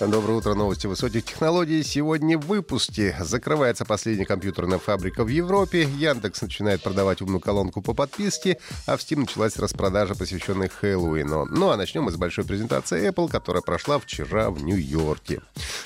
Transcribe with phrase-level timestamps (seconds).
[0.00, 1.82] Доброе утро, новости высоких технологий.
[1.82, 7.92] Сегодня в выпуске закрывается последняя компьютерная фабрика в Европе, Яндекс начинает продавать умную колонку по
[7.92, 11.44] подписке, а в Steam началась распродажа, посвященная Хэллоуину.
[11.44, 15.42] Ну а начнем мы с большой презентации Apple, которая прошла вчера в Нью-Йорке.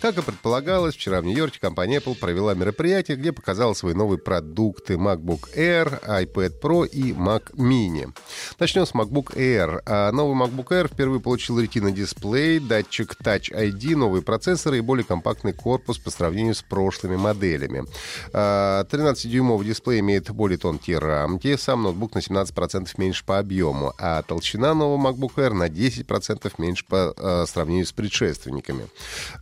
[0.00, 4.94] Как и предполагалось, вчера в Нью-Йорке компания Apple провела мероприятие, где показала свои новые продукты
[4.94, 8.10] MacBook Air, iPad Pro и Mac Mini.
[8.58, 9.82] Начнем с MacBook Air.
[9.84, 15.04] А новый MacBook Air впервые получил Retina дисплей, датчик Touch ID, новые процессоры и более
[15.04, 17.84] компактный корпус по сравнению с прошлыми моделями.
[18.32, 24.22] 13-дюймовый а, дисплей имеет более тонкие рамки, сам ноутбук на 17% меньше по объему, а
[24.22, 28.86] толщина нового MacBook Air на 10% меньше по а, сравнению с предшественниками.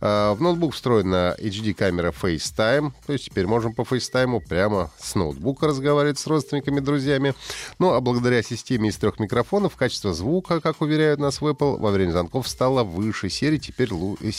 [0.01, 5.67] А, в ноутбук встроена HD-камера FaceTime, то есть теперь можем по FaceTime прямо с ноутбука
[5.67, 7.33] разговаривать с родственниками, друзьями.
[7.79, 11.91] Ну, а благодаря системе из трех микрофонов качество звука, как уверяют нас в Apple, во
[11.91, 13.29] время звонков стало выше.
[13.29, 13.89] Серии теперь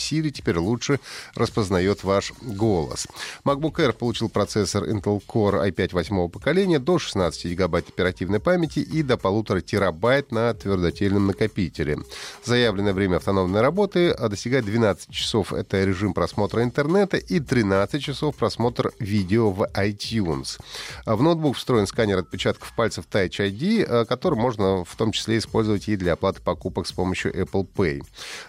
[0.08, 1.00] Siri теперь лучше
[1.34, 3.06] распознает ваш голос.
[3.44, 9.02] MacBook Air получил процессор Intel Core i5 восьмого поколения до 16 гигабайт оперативной памяти и
[9.02, 11.98] до полутора терабайт на твердотельном накопителе.
[12.44, 15.52] Заявленное время автономной работы достигает 12 часов.
[15.52, 20.58] Это режим просмотра интернета и 13 часов просмотр видео в iTunes.
[21.04, 25.96] В ноутбук встроен сканер отпечатков пальцев Touch ID, который можно в том числе использовать и
[25.96, 28.02] для оплаты покупок с помощью Apple Pay.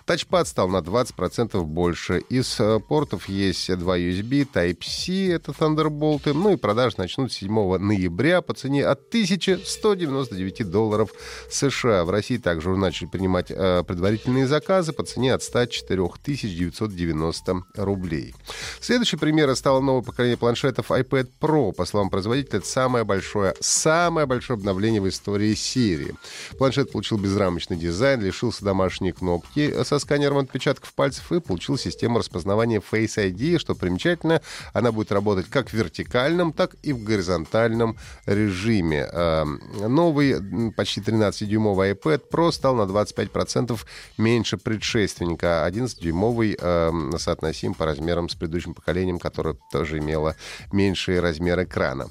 [0.06, 2.20] Тачпад стал на 20% портов больше.
[2.30, 8.42] Из э, портов есть два USB, Type-C, это Thunderbolt, ну и продажи начнут 7 ноября
[8.42, 11.10] по цене от 1199 долларов
[11.50, 12.06] США.
[12.06, 18.36] В России также уже начали принимать э, предварительные заказы по цене от 104 990 рублей.
[18.80, 21.72] Следующий пример стало новое поколение планшетов iPad Pro.
[21.74, 26.14] По словам производителя, это самое большое, самое большое обновление в истории серии.
[26.60, 32.80] Планшет получил безрамочный дизайн, лишился домашней кнопки со сканером отпечатков пальцев и получил систему распознавания
[32.80, 33.60] Face ID.
[33.60, 34.42] Что примечательно,
[34.74, 39.08] она будет работать как в вертикальном, так и в горизонтальном режиме.
[39.12, 43.78] А, новый почти 13-дюймовый iPad Pro стал на 25%
[44.18, 45.68] меньше предшественника.
[45.70, 50.36] 11-дюймовый а, соотносим по размерам с предыдущим поколением, которое тоже имело
[50.72, 52.10] меньший размер экрана.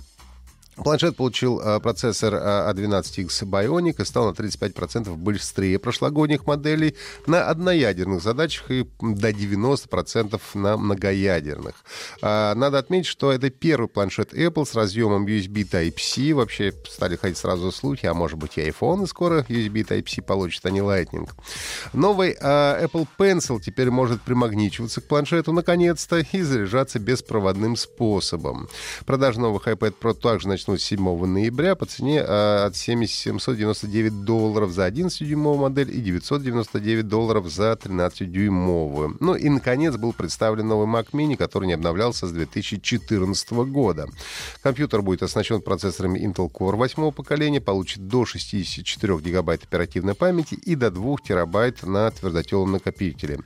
[0.84, 6.94] Планшет получил э, процессор э, A12X Bionic и стал на 35% быстрее прошлогодних моделей
[7.26, 11.74] на одноядерных задачах и до 90% на многоядерных.
[12.22, 16.34] Э, надо отметить, что это первый планшет Apple с разъемом USB Type-C.
[16.34, 20.70] Вообще стали ходить сразу слухи, а может быть и iPhone скоро USB Type-C получит, а
[20.70, 21.28] не Lightning.
[21.92, 28.68] Новый э, Apple Pencil теперь может примагничиваться к планшету наконец-то и заряжаться беспроводным способом.
[29.06, 34.70] Продажа новых iPad Pro также начнут начнут 7 ноября по цене а, от 799 долларов
[34.70, 39.16] за 11-дюймовую модель и 999 долларов за 13-дюймовую.
[39.20, 44.08] Ну и, наконец, был представлен новый Mac Mini, который не обновлялся с 2014 года.
[44.62, 50.74] Компьютер будет оснащен процессорами Intel Core 8 поколения, получит до 64 гигабайт оперативной памяти и
[50.74, 53.40] до 2 терабайт на твердотелом накопителе.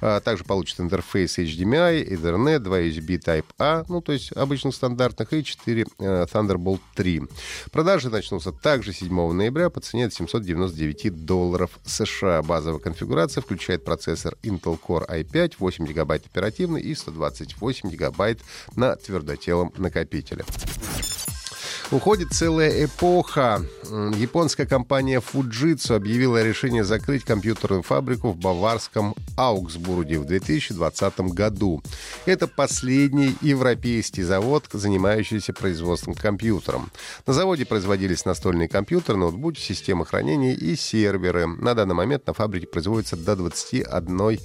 [0.00, 5.44] А, также получит интерфейс HDMI, Ethernet, 2 USB Type-A, ну то есть обычных стандартных, и
[5.44, 7.22] 4 э, Thunderbolt Thunderbolt 3.
[7.70, 12.42] Продажи начнутся также 7 ноября по цене от 799 долларов США.
[12.42, 18.40] Базовая конфигурация включает процессор Intel Core i5, 8 гигабайт оперативный и 128 гигабайт
[18.76, 20.44] на твердотелом накопителе.
[21.90, 23.62] Уходит целая эпоха.
[23.84, 31.82] Японская компания Fujitsu объявила решение закрыть компьютерную фабрику в баварском Аугсбурге в 2020 году.
[32.24, 36.82] Это последний европейский завод, занимающийся производством компьютеров.
[37.26, 41.46] На заводе производились настольные компьютеры, ноутбуки, системы хранения и серверы.
[41.46, 44.38] На данный момент на фабрике производится до 21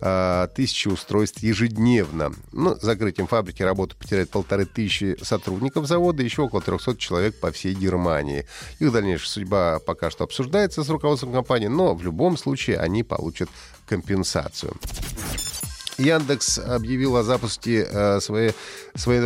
[0.00, 2.32] э, тысячи устройств ежедневно.
[2.52, 7.74] Ну, закрытием фабрики работу потеряет полторы тысячи сотрудников завода, еще около 300 человек по всей
[7.74, 8.46] Германии.
[8.78, 13.48] Их дальнейшая судьба пока что обсуждается с руководством компании, но в любом случае они получат
[13.86, 14.74] компенсацию.
[15.98, 18.52] Яндекс объявил о запуске э, своей,
[18.94, 19.22] своей,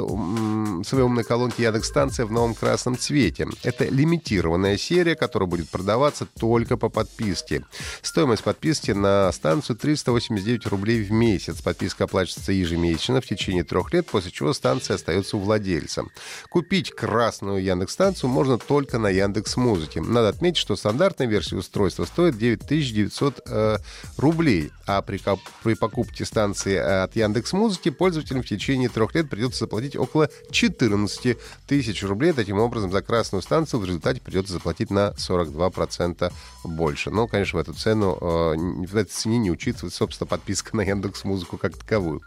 [0.85, 3.49] своей умной колонки Яндекс станция в новом красном цвете.
[3.63, 7.65] Это лимитированная серия, которая будет продаваться только по подписке.
[8.03, 11.63] Стоимость подписки на станцию 389 рублей в месяц.
[11.63, 16.05] Подписка оплачивается ежемесячно в течение трех лет, после чего станция остается у владельца.
[16.51, 20.03] Купить красную Яндекс станцию можно только на Яндекс Музыке.
[20.03, 23.79] Надо отметить, что стандартная версия устройства стоит 9900 э,
[24.19, 25.21] рублей, а при,
[25.63, 30.29] при покупке станции станции от Яндекс Музыки пользователям в течение трех лет придется заплатить около
[30.51, 32.33] 14 тысяч рублей.
[32.33, 36.33] Таким образом, за красную станцию в результате придется заплатить на 42%
[36.65, 37.11] больше.
[37.11, 41.25] Но, конечно, в эту цену, э, в этой цене не учитывается, собственно, подписка на Яндекс
[41.25, 42.23] Музыку как таковую.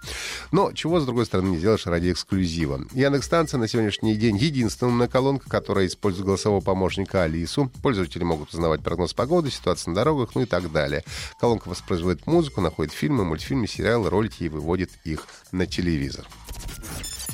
[0.51, 2.85] Но чего, с другой стороны, не сделаешь ради эксклюзива.
[2.93, 7.69] Яндекс станция на сегодняшний день единственная колонка, которая использует голосового помощника Алису.
[7.81, 11.03] Пользователи могут узнавать прогноз погоды, ситуацию на дорогах, ну и так далее.
[11.39, 16.27] Колонка воспроизводит музыку, находит фильмы, мультфильмы, сериалы, ролики ролики и выводит их на телевизор.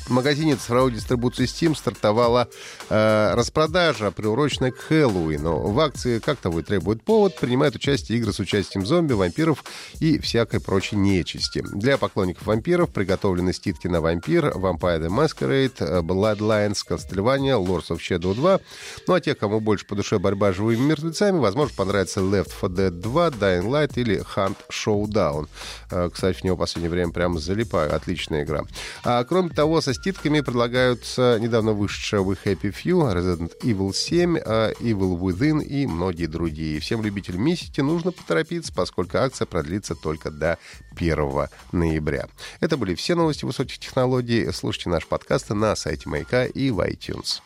[0.08, 2.48] В магазине цифровой дистрибуции Steam стартовала
[2.90, 5.68] э, распродажа, приуроченная к Хэллоуину.
[5.68, 9.66] В акции «Как того и требует повод» принимают участие игры с участием зомби, вампиров
[10.00, 11.62] и всякой прочей нечисти.
[11.74, 18.34] Для поклонников вампиров приготовлены ститки на вампир, Vampire the Masquerade, Bloodlines, Castlevania, Lords of Shadow
[18.34, 18.60] 2.
[19.08, 22.74] Ну а те, кому больше по душе борьба с живыми мертвецами, возможно, понравится Left 4
[22.74, 25.50] Dead 2, Dying Light или Hunt Showdown.
[25.92, 27.94] Э, кстати, в него в последнее время прямо залипаю.
[27.94, 28.64] Отличная игра.
[29.04, 35.18] А, кроме того, со скидками предлагаются недавно вышедшие Happy Few, Resident Evil 7, а, Evil
[35.20, 36.80] Within и многие другие.
[36.80, 40.60] Всем любителям Мисити нужно поторопиться, поскольку акция продлится только до
[40.96, 42.28] 1 ноября.
[42.60, 44.52] Это были все новости высоких технологий.
[44.52, 47.42] Слушайте наш подкаст на сайте Маяка и в iTunes.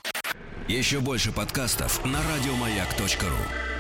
[0.68, 3.71] Еще больше подкастов на радиомаяк.ру